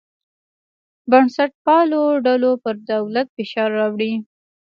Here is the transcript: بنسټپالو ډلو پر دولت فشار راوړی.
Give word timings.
بنسټپالو 1.11 2.03
ډلو 2.25 2.51
پر 2.63 2.75
دولت 2.91 3.27
فشار 3.35 3.69
راوړی. 3.79 4.13